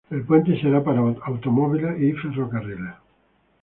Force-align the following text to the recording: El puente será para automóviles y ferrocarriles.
El 0.09 0.23
puente 0.23 0.59
será 0.59 0.83
para 0.83 0.99
automóviles 1.01 2.01
y 2.01 2.11
ferrocarriles. 2.13 2.95